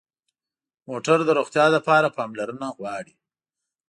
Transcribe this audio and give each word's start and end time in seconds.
موټر 0.89 1.17
د 1.25 1.29
روغتیا 1.39 1.65
لپاره 1.75 2.13
پاملرنه 2.17 2.67
غواړي. 2.77 3.13